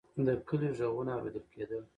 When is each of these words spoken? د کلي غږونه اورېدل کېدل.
د 0.25 0.27
کلي 0.47 0.69
غږونه 0.77 1.11
اورېدل 1.15 1.45
کېدل. 1.53 1.83